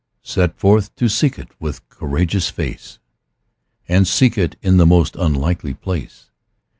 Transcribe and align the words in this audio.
"Set 0.23 0.57
forth 0.57 0.95
to 0.95 1.07
seek 1.07 1.37
it 1.37 1.49
with 1.59 1.87
courageous 1.89 2.49
face. 2.49 2.97
And 3.87 4.07
seek 4.07 4.35
it 4.35 4.55
in 4.63 4.77
the 4.77 4.87
most 4.87 5.15
unlikely 5.15 5.75
place." 5.75 6.31